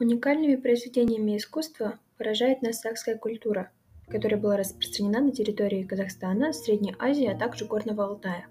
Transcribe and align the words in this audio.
Уникальными 0.00 0.56
произведениями 0.56 1.36
искусства 1.36 1.98
поражает 2.16 2.62
нас 2.62 2.82
культура, 3.20 3.70
которая 4.08 4.40
была 4.40 4.56
распространена 4.56 5.20
на 5.20 5.30
территории 5.30 5.84
Казахстана, 5.84 6.54
Средней 6.54 6.96
Азии, 6.98 7.26
а 7.26 7.36
также 7.36 7.66
Горного 7.66 8.06
Алтая. 8.06 8.46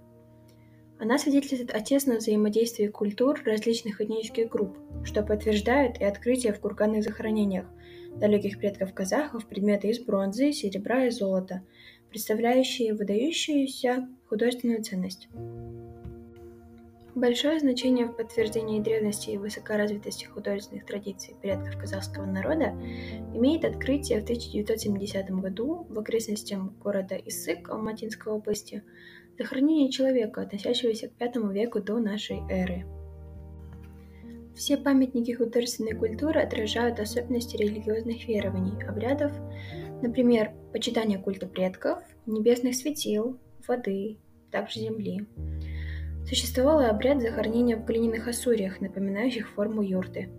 Она 1.00 1.18
свидетельствует 1.18 1.74
о 1.74 1.82
тесном 1.82 2.18
взаимодействии 2.18 2.86
культур 2.86 3.42
различных 3.46 4.00
этнических 4.00 4.48
групп, 4.48 4.78
что 5.04 5.24
подтверждает 5.24 6.00
и 6.00 6.04
открытие 6.04 6.54
в 6.54 6.60
курганных 6.60 7.04
захоронениях 7.04 7.66
далеких 8.16 8.60
предков 8.60 8.94
казахов 8.94 9.48
предметы 9.48 9.88
из 9.90 10.00
бронзы, 10.00 10.52
серебра 10.52 11.06
и 11.06 11.10
золота, 11.10 11.64
представляющие 12.12 12.94
выдающуюся 12.94 14.08
художественную 14.28 14.84
ценность. 14.84 15.28
Большое 17.20 17.60
значение 17.60 18.06
в 18.06 18.14
подтверждении 18.14 18.80
древности 18.80 19.32
и 19.32 19.38
высокоразвитости 19.38 20.24
художественных 20.24 20.86
традиций 20.86 21.36
предков 21.42 21.78
казахского 21.78 22.26
народа 22.26 22.74
имеет 23.36 23.66
открытие 23.66 24.22
в 24.22 24.24
1970 24.24 25.30
году 25.32 25.86
в 25.90 26.00
окрестностях 26.00 26.62
города 26.78 27.16
Исык 27.18 27.68
Алматинской 27.68 28.32
области 28.32 28.84
захоронение 29.38 29.92
человека, 29.92 30.44
относящегося 30.44 31.10
к 31.10 31.20
V 31.20 31.54
веку 31.54 31.82
до 31.82 32.00
нашей 32.00 32.40
эры. 32.50 32.86
Все 34.56 34.78
памятники 34.78 35.32
художественной 35.32 35.96
культуры 35.96 36.40
отражают 36.40 37.02
особенности 37.02 37.58
религиозных 37.58 38.30
верований, 38.30 38.82
обрядов, 38.88 39.34
например, 40.02 40.54
почитание 40.72 41.20
культа 41.20 41.48
предков, 41.48 42.02
небесных 42.26 42.78
светил, 42.78 43.38
воды, 43.68 44.20
также 44.52 44.80
земли. 44.80 45.28
Существовал 46.26 46.82
и 46.82 46.86
обряд 46.86 47.22
захоронения 47.22 47.78
в 47.78 47.86
глиняных 47.86 48.28
осуриях, 48.28 48.82
напоминающих 48.82 49.50
форму 49.50 49.82
юрты. 49.82 50.30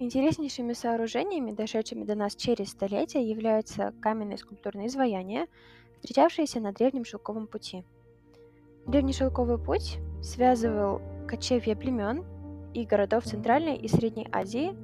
Интереснейшими 0.00 0.74
сооружениями, 0.74 1.50
дошедшими 1.50 2.04
до 2.04 2.14
нас 2.14 2.36
через 2.36 2.70
столетия, 2.70 3.22
являются 3.22 3.92
каменные 4.00 4.38
скульптурные 4.38 4.86
изваяния, 4.86 5.48
встречавшиеся 5.96 6.60
на 6.60 6.72
Древнем 6.72 7.04
Шелковом 7.04 7.48
пути. 7.48 7.84
Древний 8.86 9.12
Шелковый 9.12 9.58
путь 9.58 9.98
связывал 10.22 11.02
кочевья 11.26 11.74
племен 11.74 12.24
и 12.74 12.86
городов 12.86 13.24
Центральной 13.24 13.76
и 13.76 13.88
Средней 13.88 14.28
Азии 14.32 14.74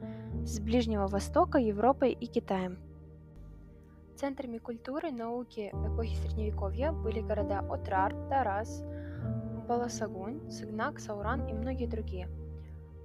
с 0.45 0.59
Ближнего 0.59 1.07
Востока, 1.07 1.59
Европой 1.59 2.13
и 2.13 2.27
Китаем. 2.27 2.79
Центрами 4.17 4.59
культуры, 4.59 5.11
науки 5.11 5.71
эпохи 5.73 6.17
Средневековья 6.17 6.93
были 6.93 7.21
города 7.21 7.61
Отрар, 7.61 8.15
Тарас, 8.29 8.85
Баласагун, 9.67 10.51
Сыгнак, 10.51 11.01
Сауран 11.01 11.47
и 11.49 11.55
многие 11.55 11.87
другие. 11.87 12.29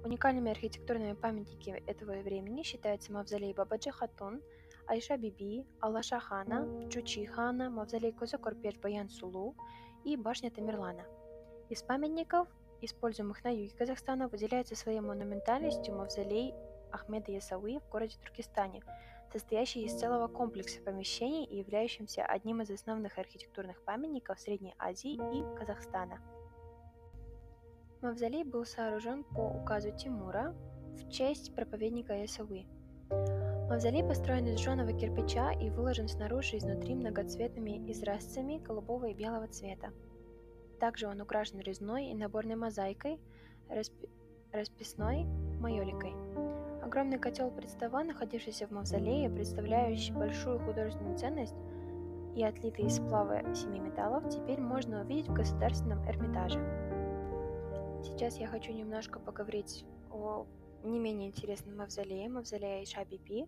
Уникальными 0.04 0.50
архитектурными 0.50 1.14
памятниками 1.14 1.82
этого 1.86 2.12
времени 2.12 2.62
считаются 2.62 3.12
мавзолей 3.12 3.54
Бабаджи 3.54 3.90
Хатун, 3.90 4.42
Айша 4.86 5.16
Биби, 5.16 5.64
Аллаша 5.80 6.20
Хана, 6.20 6.68
Чучи 6.90 7.24
Хана, 7.24 7.70
мавзолей 7.70 8.12
Козакорпеш 8.12 8.76
Баян 8.76 9.08
Сулу 9.08 9.54
и 10.04 10.18
башня 10.18 10.50
Тамерлана. 10.50 11.04
Из 11.70 11.82
памятников, 11.82 12.46
используемых 12.82 13.42
на 13.42 13.48
юге 13.54 13.72
Казахстана, 13.78 14.28
выделяется 14.28 14.76
своей 14.76 15.00
монументальностью 15.00 15.94
мавзолей 15.94 16.52
Ахмеда 16.92 17.32
Ясауи 17.32 17.78
в 17.78 17.88
городе 17.88 18.16
Туркестане, 18.22 18.82
состоящий 19.32 19.84
из 19.84 19.98
целого 19.98 20.28
комплекса 20.28 20.82
помещений 20.82 21.44
и 21.44 21.56
являющимся 21.56 22.26
одним 22.26 22.60
из 22.60 22.70
основных 22.70 23.16
архитектурных 23.16 23.80
памятников 23.82 24.38
Средней 24.38 24.74
Азии 24.78 25.14
и 25.14 25.58
Казахстана. 25.58 26.20
Мавзолей 28.02 28.44
был 28.44 28.64
сооружен 28.64 29.24
по 29.24 29.42
указу 29.42 29.90
Тимура 29.90 30.54
в 30.96 31.10
честь 31.10 31.54
проповедника 31.54 32.24
Исауи. 32.24 32.66
Мавзолей 33.68 34.02
построен 34.02 34.46
из 34.46 34.58
жженого 34.58 34.94
кирпича 34.94 35.52
и 35.52 35.68
выложен 35.68 36.08
снаружи 36.08 36.56
и 36.56 36.58
изнутри 36.58 36.94
многоцветными 36.94 37.90
изразцами 37.92 38.56
голубого 38.56 39.06
и 39.06 39.14
белого 39.14 39.48
цвета. 39.48 39.90
Также 40.80 41.08
он 41.08 41.20
украшен 41.20 41.60
резной 41.60 42.06
и 42.06 42.14
наборной 42.14 42.56
мозаикой, 42.56 43.20
распи... 43.68 44.08
расписной 44.50 45.26
майоликой. 45.60 46.14
Огромный 46.82 47.18
котел 47.18 47.50
представа, 47.50 48.02
находившийся 48.02 48.66
в 48.66 48.70
мавзолее, 48.70 49.28
представляющий 49.28 50.14
большую 50.14 50.58
художественную 50.60 51.18
ценность 51.18 51.54
и 52.34 52.42
отлитый 52.42 52.86
из 52.86 52.96
сплава 52.96 53.54
семи 53.54 53.78
металлов, 53.78 54.26
теперь 54.30 54.58
можно 54.58 55.02
увидеть 55.02 55.28
в 55.28 55.34
Государственном 55.34 56.02
Эрмитаже. 56.08 56.79
Сейчас 58.20 58.36
я 58.36 58.48
хочу 58.48 58.74
немножко 58.74 59.18
поговорить 59.18 59.86
о 60.10 60.46
не 60.84 60.98
менее 60.98 61.30
интересном 61.30 61.78
мавзолее, 61.78 62.28
мавзолее 62.28 62.84
Иша-Биби. 62.84 63.46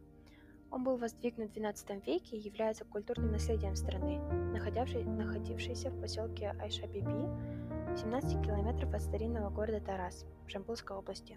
Он 0.71 0.83
был 0.83 0.97
воздвигнут 0.97 1.51
в 1.51 1.57
XII 1.59 2.03
веке 2.07 2.39
и 2.39 2.41
является 2.41 2.87
культурным 2.87 3.33
наследием 3.33 3.77
страны, 3.77 4.19
находившейся 4.51 5.91
в 5.91 6.01
поселке 6.01 6.57
Айша-Биби, 6.59 7.99
17 7.99 8.43
километров 8.43 8.95
от 8.95 9.03
старинного 9.03 9.51
города 9.51 9.79
Тарас 9.79 10.25
в 10.47 10.49
Жамбулской 10.49 10.97
области. 10.97 11.37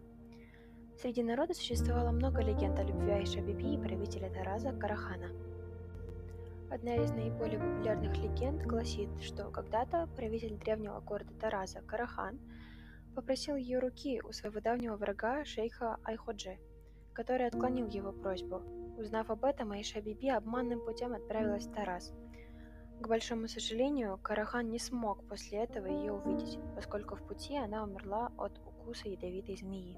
Среди 0.97 1.22
народа 1.22 1.53
существовало 1.53 2.12
много 2.12 2.41
легенд 2.41 2.79
о 2.79 2.84
любви 2.84 3.12
Айша-Биби 3.12 3.75
и 3.75 3.78
правителя 3.78 4.29
Тараза 4.29 4.72
Карахана. 4.72 5.28
Одна 6.72 6.96
из 6.96 7.12
наиболее 7.12 7.59
популярных 7.59 8.16
легенд 8.16 8.62
гласит, 8.62 9.09
что 9.22 9.52
когда-то 9.52 10.07
правитель 10.16 10.57
древнего 10.57 11.02
города 11.02 11.34
Тараза 11.34 11.81
Карахан– 11.81 12.40
попросил 13.16 13.56
ее 13.56 13.80
руки 13.80 14.22
у 14.22 14.31
своего 14.31 14.59
давнего 14.59 14.98
врага 14.98 15.46
шейха 15.46 15.98
Айходжи, 16.03 16.59
который 17.14 17.48
отклонил 17.48 17.88
его 17.88 18.12
просьбу. 18.12 18.62
Узнав 18.98 19.30
об 19.30 19.46
этом, 19.46 19.72
Аиша 19.72 20.02
Биби 20.02 20.30
обманным 20.30 20.86
путем 20.86 21.14
отправилась 21.14 21.66
в 21.66 21.74
Тарас. 21.74 22.14
К 23.02 23.08
большому 23.08 23.48
сожалению, 23.48 24.18
Карахан 24.22 24.70
не 24.70 24.80
смог 24.80 25.28
после 25.28 25.59
этого 25.59 25.88
ее 25.88 26.14
увидеть, 26.14 26.59
поскольку 26.76 27.16
в 27.16 27.28
пути 27.28 27.58
она 27.58 27.84
умерла 27.84 28.31
от 28.38 28.58
укуса 28.59 29.09
ядовитой 29.09 29.58
змеи. 29.58 29.97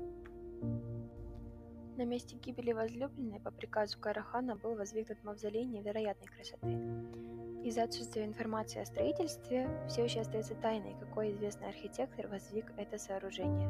На 1.98 2.06
месте 2.06 2.38
гибели 2.38 2.74
возлюбленной 2.74 3.40
по 3.40 3.52
приказу 3.52 4.00
Карахана 4.00 4.56
был 4.56 4.76
воздвигнут 4.76 5.24
мавзолей 5.24 5.66
невероятной 5.66 6.28
красоты. 6.28 7.47
Из-за 7.68 7.84
отсутствия 7.84 8.24
информации 8.24 8.80
о 8.80 8.86
строительстве 8.86 9.70
все 9.90 10.06
еще 10.06 10.22
остается 10.22 10.56
тайной, 10.56 10.96
какой 11.02 11.34
известный 11.34 11.68
архитектор 11.68 12.26
воздвиг 12.30 12.72
это 12.78 12.98
сооружение. 12.98 13.68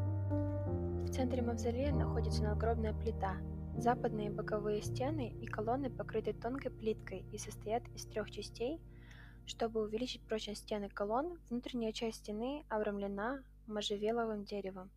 В 1.04 1.10
центре 1.10 1.42
мавзолея 1.42 1.92
находится 1.92 2.44
надгробная 2.44 2.94
плита. 2.94 3.38
Западные 3.76 4.30
боковые 4.30 4.84
стены 4.84 5.34
и 5.42 5.48
колонны 5.48 5.90
покрыты 5.90 6.34
тонкой 6.34 6.70
плиткой 6.70 7.26
и 7.34 7.40
состоят 7.40 7.88
из 7.96 8.06
трех 8.06 8.30
частей. 8.30 8.80
Чтобы 9.48 9.82
увеличить 9.82 10.22
прочность 10.22 10.62
стены 10.62 10.90
колонн, 10.90 11.40
внутренняя 11.50 11.92
часть 11.92 12.18
стены 12.18 12.66
обрамлена 12.70 13.42
можжевеловым 13.66 14.44
деревом. 14.44 14.92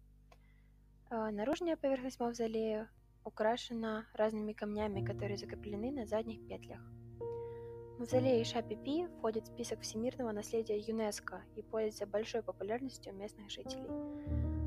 А 1.08 1.30
наружная 1.30 1.78
поверхность 1.78 2.20
мавзолея 2.20 2.90
украшена 3.24 4.04
разными 4.12 4.52
камнями, 4.52 5.02
которые 5.02 5.38
закреплены 5.38 5.90
на 5.90 6.04
задних 6.04 6.46
петлях. 6.46 6.82
Мавзолей 8.00 8.42
Ша-Пипи 8.46 9.08
входит 9.18 9.44
в 9.44 9.48
список 9.48 9.82
всемирного 9.82 10.32
наследия 10.32 10.78
ЮНЕСКО 10.78 11.42
и 11.54 11.60
пользуется 11.60 12.06
большой 12.06 12.42
популярностью 12.42 13.12
местных 13.12 13.50
жителей. 13.50 13.90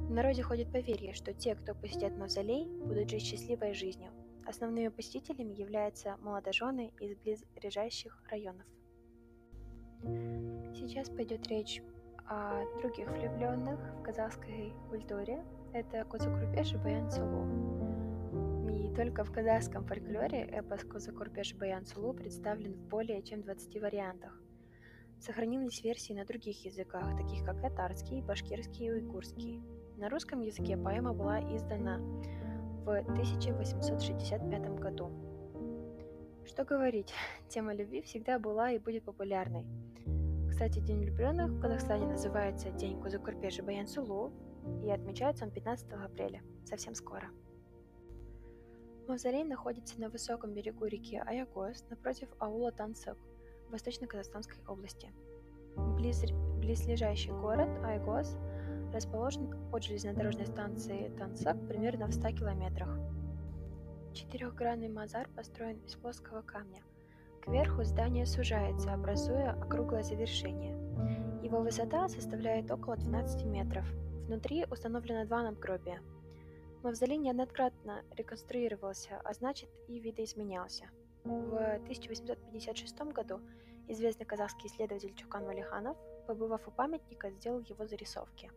В 0.08 0.12
народе 0.12 0.44
ходит 0.44 0.72
поверье, 0.72 1.14
что 1.14 1.34
те, 1.34 1.56
кто 1.56 1.74
посетят 1.74 2.16
мавзолей, 2.16 2.68
будут 2.68 3.10
жить 3.10 3.24
счастливой 3.24 3.74
жизнью. 3.74 4.12
Основными 4.46 4.90
посетителями 4.90 5.52
являются 5.52 6.16
молодожены 6.18 6.92
из 7.00 7.16
близлежащих 7.16 8.22
районов. 8.30 8.68
Сейчас 10.76 11.10
пойдет 11.10 11.48
речь 11.48 11.82
о 12.30 12.64
других 12.82 13.10
влюбленных 13.10 13.80
в 13.96 14.04
казахской 14.04 14.74
культуре. 14.92 15.44
Это 15.74 16.06
Козакрупеш 16.06 16.74
и 16.74 16.78
Баян 16.78 17.10
Сулу. 17.10 18.13
И 18.80 18.94
только 18.96 19.24
в 19.24 19.32
казахском 19.32 19.86
фольклоре 19.86 20.42
эпос 20.42 20.84
Козакурпеш 20.84 21.56
Баян 21.56 21.86
Сулу 21.86 22.14
представлен 22.14 22.74
в 22.74 22.88
более 22.88 23.22
чем 23.22 23.42
20 23.42 23.82
вариантах. 23.82 24.42
Сохранились 25.20 25.84
версии 25.84 26.14
на 26.14 26.26
других 26.26 26.66
языках, 26.66 27.16
таких 27.16 27.46
как 27.46 27.62
татарский, 27.62 28.22
башкирский 28.22 28.88
и 28.88 28.92
уйгурский. 28.92 29.62
На 29.98 30.10
русском 30.10 30.42
языке 30.42 30.76
поэма 30.76 31.14
была 31.14 31.40
издана 31.56 32.00
в 32.84 32.90
1865 32.90 34.80
году. 34.80 35.12
Что 36.46 36.66
говорить, 36.66 37.14
тема 37.50 37.74
любви 37.74 38.02
всегда 38.02 38.40
была 38.40 38.72
и 38.72 38.80
будет 38.80 39.04
популярной. 39.04 39.66
Кстати, 40.50 40.80
День 40.80 41.00
влюбленных 41.00 41.52
в 41.52 41.60
Казахстане 41.60 42.06
называется 42.06 42.70
День 42.72 43.00
Кузакурпеши 43.02 43.64
Баян 43.64 43.88
Сулу, 43.88 44.34
и 44.84 44.92
отмечается 44.92 45.46
он 45.46 45.52
15 45.52 45.92
апреля, 45.94 46.42
совсем 46.66 46.96
скоро. 46.96 47.30
Мавзолей 49.08 49.44
находится 49.44 50.00
на 50.00 50.10
высоком 50.10 50.54
берегу 50.54 50.86
реки 50.86 51.18
Аягос 51.18 51.86
напротив 51.90 52.30
аула 52.40 52.72
Тансык 52.72 53.18
в 53.68 53.72
Восточно-Казахстанской 53.72 54.58
области. 54.66 55.12
Близ, 55.76 56.24
близлежащий 56.60 57.32
город 57.32 57.70
Аягос 57.84 58.38
расположен 58.94 59.54
от 59.74 59.84
железнодорожной 59.84 60.46
станции 60.46 61.12
Тансак 61.18 61.58
примерно 61.68 62.08
в 62.08 62.14
100 62.14 62.32
километрах. 62.32 62.98
Четырехгранный 64.14 64.90
мазар 64.90 65.28
построен 65.36 65.80
из 65.80 65.96
плоского 65.96 66.42
камня. 66.42 66.82
Кверху 67.42 67.84
здание 67.84 68.26
сужается, 68.26 68.94
образуя 68.94 69.52
округлое 69.52 70.04
завершение. 70.04 70.78
Его 71.44 71.60
высота 71.60 72.08
составляет 72.08 72.72
около 72.72 72.96
12 72.96 73.44
метров. 73.46 73.86
Внутри 74.28 74.66
установлено 74.72 75.26
два 75.26 75.44
надгробия. 75.44 76.02
Мавзолей 76.84 77.18
неоднократно 77.18 78.04
реконструировался, 78.18 79.22
а 79.24 79.34
значит 79.34 79.70
и 79.88 80.00
видоизменялся. 80.00 80.90
В 81.24 81.56
1856 81.56 82.98
году 83.14 83.40
известный 83.88 84.26
казахский 84.26 84.68
исследователь 84.68 85.16
Чукан 85.16 85.46
Валиханов, 85.46 85.96
побывав 86.28 86.68
у 86.68 86.72
памятника, 86.72 87.32
сделал 87.32 87.62
его 87.62 87.88
зарисовки. 87.88 88.52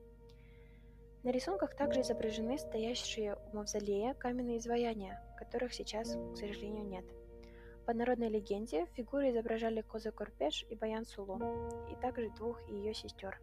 На 1.23 1.31
рисунках 1.31 1.77
также 1.77 2.01
изображены 2.01 2.59
стоящие 2.59 3.39
у 3.53 3.57
мавзолея 3.57 4.15
каменные 4.15 4.59
изваяния, 4.59 5.23
которых 5.39 5.73
сейчас, 5.73 6.17
к 6.33 6.37
сожалению, 6.37 6.85
нет. 6.85 7.05
По 7.87 7.95
народной 7.95 8.29
легенде, 8.29 8.87
фигуры 8.95 9.31
изображали 9.31 9.83
Коза 9.83 10.11
Корпеш 10.11 10.67
и 10.69 10.75
Баян 10.75 11.07
Сулу, 11.07 11.39
и 11.93 11.95
также 12.03 12.31
двух 12.31 12.61
ее 12.69 12.93
сестер. 12.93 13.41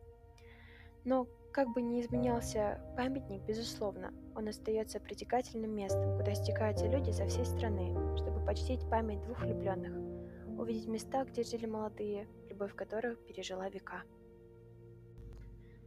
Но 1.06 1.25
как 1.53 1.69
бы 1.69 1.83
ни 1.83 2.01
изменялся 2.01 2.81
памятник, 2.97 3.44
безусловно, 3.44 4.11
он 4.35 4.47
остается 4.47 5.00
притекательным 5.00 5.75
местом, 5.75 6.17
куда 6.17 6.33
стекаются 6.33 6.88
люди 6.88 7.11
со 7.11 7.27
всей 7.27 7.45
страны, 7.45 7.95
чтобы 8.17 8.44
почтить 8.44 8.89
память 8.89 9.21
двух 9.21 9.39
влюбленных, 9.41 9.94
увидеть 10.59 10.88
места, 10.88 11.23
где 11.23 11.44
жили 11.44 11.67
молодые, 11.67 12.27
любовь 12.50 12.73
которых 12.73 13.19
пережила 13.19 13.69
века. 13.69 14.01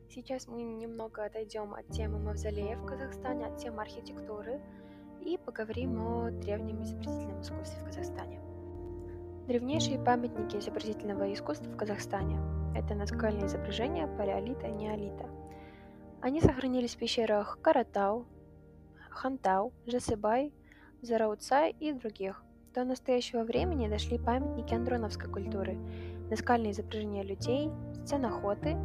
Сейчас 0.08 0.46
мы 0.46 0.62
немного 0.62 1.24
отойдем 1.24 1.74
от 1.74 1.88
темы 1.88 2.20
мавзолея 2.20 2.76
в 2.76 2.86
Казахстане, 2.86 3.46
от 3.46 3.58
темы 3.58 3.82
архитектуры 3.82 4.60
и 5.20 5.36
поговорим 5.36 6.00
о 6.00 6.30
древнем 6.30 6.84
изобразительном 6.84 7.40
искусстве 7.40 7.80
в 7.82 7.84
Казахстане. 7.86 8.40
Древнейшие 9.48 9.98
памятники 9.98 10.56
изобразительного 10.56 11.32
искусства 11.34 11.68
в 11.70 11.76
Казахстане– 11.76 12.38
это 12.76 12.94
наскальные 12.94 13.46
изображения 13.46 14.06
палеолита 14.06 14.68
и 14.68 14.72
неолита. 14.72 15.28
Они 16.20 16.40
сохранились 16.40 16.94
в 16.94 16.98
пещерах 16.98 17.58
Каратау, 17.62 18.26
Хантау, 19.10 19.72
Жасыбай, 19.86 20.52
Зарауцай 21.02 21.74
и 21.78 21.92
других. 21.92 22.42
До 22.74 22.84
настоящего 22.84 23.42
времени 23.42 23.88
дошли 23.88 24.18
памятники 24.18 24.74
андроновской 24.74 25.30
культуры, 25.30 25.78
наскальные 26.30 26.72
изображения 26.72 27.22
людей, 27.22 27.70
сцен 27.94 28.24
охоты, 28.26 28.76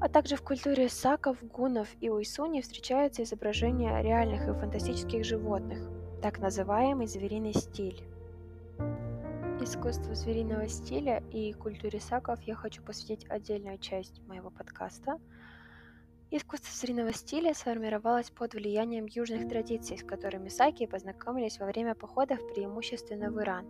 а 0.00 0.08
также 0.08 0.34
в 0.34 0.42
культуре 0.42 0.88
саков, 0.88 1.36
гунов 1.42 1.88
и 2.00 2.10
уйсуни 2.10 2.60
встречаются 2.60 3.22
изображения 3.22 4.02
реальных 4.02 4.48
и 4.48 4.52
фантастических 4.52 5.24
животных, 5.24 5.78
так 6.20 6.40
называемый 6.40 7.06
звериный 7.06 7.54
стиль. 7.54 8.02
Искусству 9.60 10.12
звериного 10.14 10.66
стиля 10.66 11.22
и 11.30 11.52
культуре 11.52 12.00
саков 12.00 12.42
я 12.42 12.56
хочу 12.56 12.82
посвятить 12.82 13.30
отдельную 13.30 13.78
часть 13.78 14.20
моего 14.26 14.50
подкаста. 14.50 15.20
Искусство 16.34 16.74
звериного 16.74 17.12
стиля 17.12 17.52
сформировалось 17.52 18.30
под 18.30 18.54
влиянием 18.54 19.04
южных 19.04 19.46
традиций, 19.50 19.98
с 19.98 20.02
которыми 20.02 20.48
саки 20.48 20.86
познакомились 20.86 21.60
во 21.60 21.66
время 21.66 21.94
походов 21.94 22.38
преимущественно 22.54 23.30
в 23.30 23.38
Иран. 23.38 23.66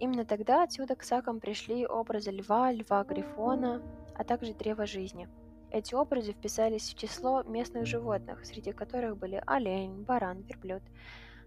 Именно 0.00 0.24
тогда 0.24 0.64
отсюда 0.64 0.96
к 0.96 1.04
сакам 1.04 1.38
пришли 1.38 1.86
образы 1.86 2.32
льва, 2.32 2.72
льва-грифона, 2.72 3.80
а 4.16 4.24
также 4.24 4.52
древа 4.52 4.84
жизни. 4.84 5.28
Эти 5.70 5.94
образы 5.94 6.32
вписались 6.32 6.92
в 6.92 6.98
число 6.98 7.44
местных 7.44 7.86
животных, 7.86 8.44
среди 8.44 8.72
которых 8.72 9.16
были 9.16 9.40
олень, 9.46 10.02
баран, 10.02 10.40
верблюд, 10.40 10.82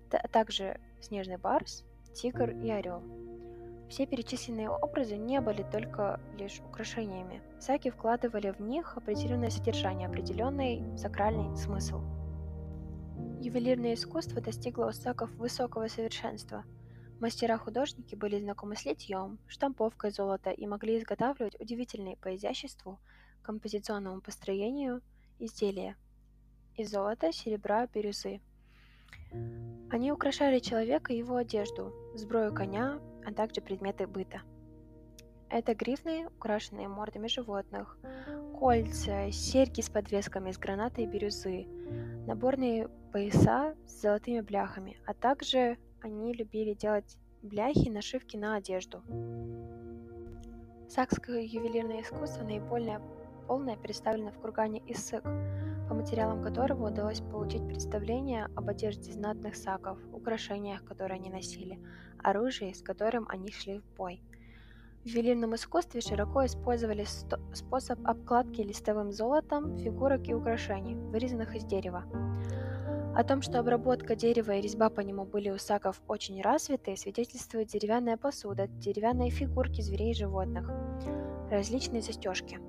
а 0.09 0.27
также 0.29 0.79
снежный 1.01 1.35
барс, 1.35 1.83
тигр 2.13 2.51
и 2.51 2.69
орел. 2.69 3.03
Все 3.93 4.07
перечисленные 4.07 4.71
образы 4.71 5.17
не 5.17 5.39
были 5.39 5.61
только 5.71 6.19
лишь 6.39 6.61
украшениями. 6.61 7.43
Саки 7.59 7.91
вкладывали 7.91 8.49
в 8.49 8.59
них 8.59 8.97
определенное 8.97 9.51
содержание, 9.51 10.07
определенный 10.07 10.97
сакральный 10.97 11.55
смысл. 11.55 12.01
Ювелирное 13.39 13.93
искусство 13.93 14.41
достигло 14.41 14.87
у 14.87 14.91
саков 14.93 15.29
высокого 15.35 15.87
совершенства– 15.89 16.63
Мастера-художники 17.19 18.15
были 18.15 18.39
знакомы 18.39 18.75
с 18.75 18.83
литьем, 18.83 19.37
штамповкой 19.47 20.09
золота 20.09 20.49
и 20.49 20.65
могли 20.65 20.97
изготавливать 20.97 21.57
удивительные 21.61 22.17
по 22.17 22.35
изяществу, 22.35 22.99
композиционному 23.43 24.21
построению 24.21 25.01
изделия 25.37 25.95
из 26.75 26.89
золота, 26.89 27.31
серебра, 27.31 27.85
бирюзы. 27.85 28.41
Они 29.89 30.11
украшали 30.11 30.59
человека 30.59 31.13
и 31.13 31.17
его 31.17 31.35
одежду, 31.35 31.93
сброю 32.15 32.53
коня, 32.53 32.99
а 33.25 33.33
также 33.33 33.61
предметы 33.61 34.07
быта. 34.07 34.41
Это 35.49 35.75
грифны, 35.75 36.27
украшенные 36.27 36.87
мордами 36.87 37.27
животных, 37.27 37.97
кольца, 38.59 39.31
серьги 39.31 39.81
с 39.81 39.89
подвесками 39.89 40.49
из 40.49 40.57
граната 40.57 41.01
и 41.01 41.05
бирюзы, 41.05 41.67
наборные 42.25 42.87
пояса 43.11 43.75
с 43.85 44.01
золотыми 44.01 44.41
бляхами, 44.41 44.97
а 45.05 45.13
также 45.13 45.77
они 46.01 46.33
любили 46.33 46.73
делать 46.73 47.17
бляхи 47.43 47.87
и 47.87 47.91
нашивки 47.91 48.35
на 48.35 48.55
одежду. 48.55 49.03
Сакское 50.89 51.41
ювелирное 51.41 52.01
искусство 52.01 52.43
наиболее 52.43 52.99
полное 53.47 53.77
представлено 53.77 54.31
в 54.31 54.39
кургане 54.39 54.81
Иссык, 54.87 55.23
по 55.87 55.93
материалам 55.93 56.41
которого 56.41 56.87
удалось 56.87 57.21
получить 57.21 57.65
представление 57.67 58.47
об 58.55 58.69
одежде 58.69 59.11
знатных 59.11 59.55
саков, 59.55 59.97
украшениях, 60.11 60.83
которые 60.85 61.19
они 61.19 61.29
носили, 61.29 61.79
оружии, 62.23 62.73
с 62.73 62.81
которым 62.81 63.27
они 63.29 63.51
шли 63.51 63.79
в 63.79 63.97
бой. 63.97 64.21
В 65.03 65.07
ювелирном 65.07 65.53
искусстве 65.55 65.99
широко 65.99 66.45
использовали 66.45 67.05
способ 67.53 67.99
обкладки 68.07 68.61
листовым 68.61 69.11
золотом 69.11 69.77
фигурок 69.77 70.29
и 70.29 70.33
украшений, 70.33 70.95
вырезанных 70.95 71.55
из 71.55 71.65
дерева. 71.65 72.05
О 73.13 73.23
том, 73.23 73.41
что 73.41 73.59
обработка 73.59 74.15
дерева 74.15 74.53
и 74.53 74.61
резьба 74.61 74.89
по 74.89 75.01
нему 75.01 75.25
были 75.25 75.49
у 75.49 75.57
саков 75.59 76.01
очень 76.07 76.41
развиты, 76.41 76.95
свидетельствует 76.95 77.67
деревянная 77.67 78.17
посуда, 78.17 78.67
деревянные 78.67 79.29
фигурки 79.29 79.81
зверей 79.81 80.11
и 80.11 80.15
животных, 80.15 80.71
различные 81.51 82.01
застежки. 82.01 82.59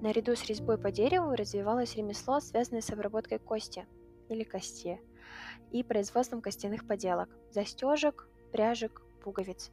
Наряду 0.00 0.34
с 0.34 0.46
резьбой 0.46 0.78
по 0.78 0.90
дереву 0.90 1.34
развивалось 1.34 1.96
ремесло, 1.96 2.40
связанное 2.40 2.80
с 2.80 2.90
обработкой 2.90 3.38
кости 3.38 3.86
или 4.28 4.44
кости 4.44 5.00
и 5.70 5.82
производством 5.82 6.40
костяных 6.40 6.86
поделок, 6.86 7.28
застежек, 7.50 8.28
пряжек, 8.52 9.02
пуговиц. 9.22 9.70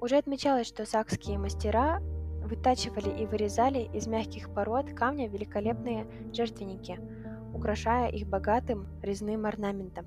Уже 0.00 0.16
отмечалось, 0.16 0.66
что 0.66 0.84
сакские 0.84 1.38
мастера 1.38 2.00
вытачивали 2.44 3.22
и 3.22 3.26
вырезали 3.26 3.90
из 3.92 4.06
мягких 4.06 4.52
пород 4.52 4.92
камня 4.92 5.28
великолепные 5.28 6.06
жертвенники– 6.32 7.00
украшая 7.56 8.10
их 8.10 8.28
богатым 8.28 8.86
резным 9.02 9.46
орнаментом. 9.46 10.06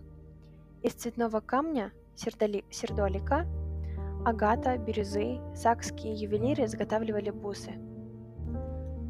Из 0.84 0.94
цветного 0.94 1.42
камня 1.42 1.92
сердоли, 2.16 2.64
сердолика, 2.70 3.48
агата, 4.26 4.78
бирюзы, 4.78 5.40
сакские 5.56 6.14
ювелиры 6.14 6.66
изготавливали 6.66 7.32
бусы. 7.32 7.74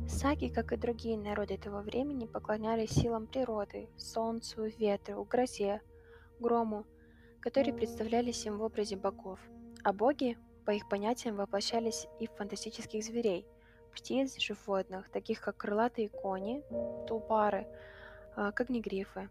Саки, 0.10 0.50
как 0.50 0.74
и 0.74 0.76
другие 0.76 1.18
народы 1.18 1.54
этого 1.54 1.82
времени, 1.82 2.26
поклонялись 2.26 2.90
силам 2.90 3.28
природы, 3.28 3.88
солнцу, 3.96 4.66
ветру, 4.66 5.24
грозе, 5.24 5.82
грому, 6.40 6.86
которые 7.40 7.76
представлялись 7.76 8.44
им 8.46 8.58
в 8.58 8.64
образе 8.64 8.98
богов, 8.98 9.40
а 9.84 9.94
боги, 9.94 10.38
по 10.66 10.72
их 10.72 10.90
понятиям, 10.90 11.36
воплощались 11.36 12.08
и 12.20 12.26
в 12.26 12.32
фантастических 12.32 13.04
зверей, 13.04 13.46
птиц, 13.94 14.38
животных, 14.40 15.10
таких 15.10 15.42
как 15.42 15.58
крылатые 15.58 16.10
кони, 16.10 16.64
тулпары, 17.08 17.68
а, 18.36 18.52
как 18.52 18.70
негрифы. 18.70 19.30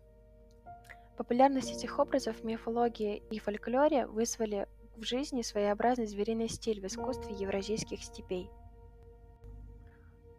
Популярность 1.16 1.72
этих 1.72 1.98
образов 1.98 2.36
в 2.36 2.44
мифологии 2.44 3.24
и 3.30 3.40
фольклоре 3.40 4.06
вызвали 4.06 4.68
в 4.96 5.02
жизни 5.02 5.42
своеобразный 5.42 6.06
звериный 6.06 6.48
стиль 6.48 6.80
в 6.80 6.86
искусстве 6.86 7.34
евразийских 7.34 8.02
степей. 8.02 8.48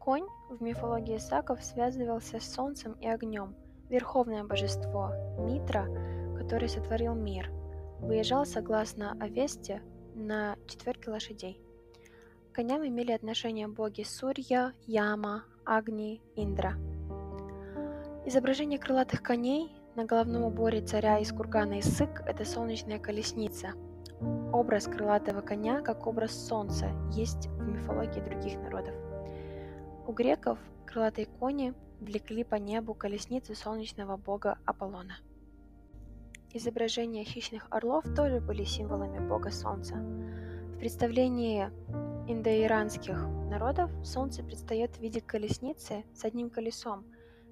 Конь 0.09 0.25
в 0.49 0.59
мифологии 0.63 1.19
саков 1.19 1.63
связывался 1.63 2.39
с 2.39 2.51
солнцем 2.51 2.93
и 2.93 3.07
огнем, 3.07 3.53
верховное 3.89 4.43
божество, 4.43 5.11
Митра, 5.37 5.85
который 6.35 6.67
сотворил 6.67 7.13
мир, 7.13 7.51
выезжал 7.99 8.47
согласно 8.47 9.15
Авесте 9.19 9.83
на 10.15 10.55
четверке 10.65 11.11
лошадей. 11.11 11.61
К 12.51 12.55
коням 12.55 12.87
имели 12.87 13.11
отношение 13.11 13.67
боги 13.67 14.01
Сурья, 14.01 14.73
Яма, 14.87 15.43
Агни, 15.63 16.23
Индра– 16.35 16.73
Изображение 18.25 18.79
крылатых 18.79 19.21
коней 19.21 19.75
на 19.95 20.05
головном 20.05 20.43
уборе 20.43 20.81
царя 20.81 21.19
из 21.19 21.31
кургана 21.31 21.81
Исык– 21.81 22.23
это 22.25 22.45
солнечная 22.45 22.97
колесница. 22.97 23.73
Образ 24.51 24.85
крылатого 24.85 25.41
коня, 25.41 25.81
как 25.81 26.07
образ 26.07 26.31
солнца, 26.31 26.87
есть 27.11 27.45
в 27.45 27.67
мифологии 27.67 28.21
других 28.21 28.59
народов. 28.59 29.08
У 30.07 30.11
греков 30.11 30.57
крылатые 30.85 31.27
кони 31.27 31.73
влекли 31.99 32.43
по 32.43 32.55
небу 32.55 32.93
колесницу 32.93 33.55
солнечного 33.55 34.17
бога 34.17 34.57
Аполлона. 34.65 35.17
Изображения 36.51 37.23
хищных 37.23 37.67
орлов 37.69 38.03
тоже 38.15 38.39
были 38.39 38.63
символами 38.63 39.19
бога 39.27 39.51
солнца. 39.51 39.95
В 39.95 40.77
представлении 40.79 41.69
индоиранских 42.27 43.21
народов 43.49 43.91
солнце 44.03 44.43
предстает 44.43 44.95
в 44.95 44.99
виде 44.99 45.21
колесницы 45.21 46.05
с 46.13 46.25
одним 46.25 46.49
колесом, 46.49 47.05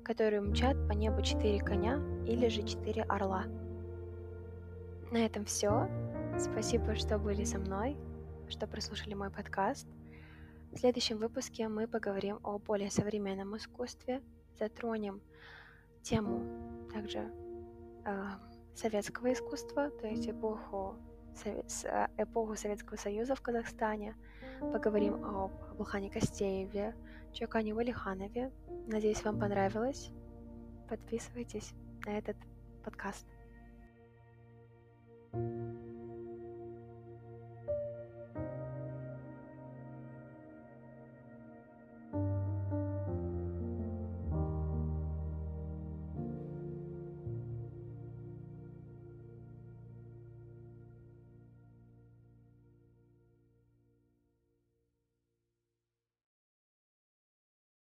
которые 0.04 0.42
мчат 0.42 0.76
по 0.88 0.94
небу 0.94 1.22
четыре 1.22 1.60
коня 1.60 2.00
или 2.26 2.48
же 2.48 2.64
четыре 2.64 3.04
орла. 3.04 3.44
На 5.12 5.18
этом 5.18 5.46
все. 5.46 5.90
Спасибо, 6.40 6.96
что 6.96 7.18
были 7.18 7.44
со 7.44 7.60
мной, 7.60 7.98
что 8.50 8.68
прослушали 8.68 9.14
мой 9.14 9.30
подкаст. 9.30 9.88
В 10.72 10.80
следующем 10.80 11.18
выпуске 11.18 11.68
мы 11.68 11.88
поговорим 11.88 12.40
о 12.44 12.60
более 12.60 12.92
современном 12.92 13.56
искусстве, 13.58 14.22
затронем 14.60 15.22
тему 16.04 16.88
также 16.94 17.32
э, 18.06 18.26
советского 18.76 19.34
искусства, 19.34 19.90
то 19.90 20.08
есть 20.08 20.30
эпоху, 20.30 20.96
э, 21.46 21.62
эпоху 22.18 22.56
Советского 22.56 22.98
Союза 22.98 23.36
в 23.36 23.42
Казахстане. 23.42 24.16
Поговорим 24.60 25.24
об 25.26 25.52
Абулхане 25.72 26.10
Костееве, 26.10 26.96
Чокане 27.34 27.74
Валиханове. 27.74 28.52
Надеюсь, 28.88 29.24
вам 29.24 29.40
понравилось. 29.40 30.12
Подписывайтесь 30.90 31.74
на 32.06 32.18
этот 32.18 32.38
подкаст. 32.84 33.26
thank 35.34 35.88
you 35.88 35.97